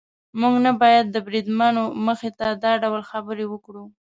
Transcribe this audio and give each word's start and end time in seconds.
موږ 0.39 0.55
نه 0.65 0.71
باید 0.81 1.05
د 1.09 1.17
بریدمن 1.27 1.73
وه 1.79 1.87
مخې 2.07 2.29
ته 2.39 2.47
دا 2.63 2.71
ډول 2.83 3.01
خبرې 3.11 3.45
وکړو. 3.49 3.85